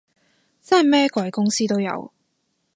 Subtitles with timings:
[0.61, 2.11] 真係咩鬼公司都有